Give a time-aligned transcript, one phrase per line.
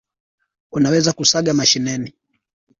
[0.71, 2.13] unaweza kuSaga mashineni